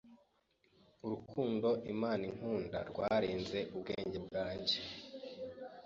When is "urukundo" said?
1.05-1.69